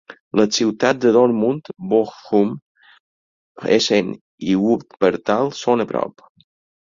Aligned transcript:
Les 0.39 0.55
ciutats 0.59 1.01
de 1.01 1.09
Dortmund, 1.17 1.67
Bochum, 1.91 2.53
Essen 3.77 4.09
i 4.55 4.57
Wuppertal 4.63 5.53
són 5.61 5.87
a 5.87 5.89
prop. 5.95 6.27